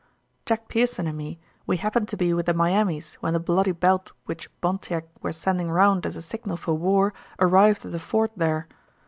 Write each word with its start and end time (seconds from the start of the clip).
"Jack 0.47 0.67
Pearson 0.67 1.05
and 1.05 1.15
me, 1.15 1.39
we 1.67 1.77
happened 1.77 2.07
to 2.07 2.17
be 2.17 2.33
with 2.33 2.47
the 2.47 2.55
Miamis 2.55 3.13
when 3.21 3.33
the 3.33 3.39
bloody 3.39 3.71
belt 3.71 4.11
which 4.25 4.49
Pontiac 4.59 5.05
were 5.21 5.31
sending 5.31 5.69
round 5.69 6.07
as 6.07 6.15
a 6.15 6.23
signal 6.23 6.57
for 6.57 6.73
war 6.73 7.13
arrived 7.39 7.85
at 7.85 7.91
the 7.91 7.99
fort 7.99 8.31
there. 8.35 8.67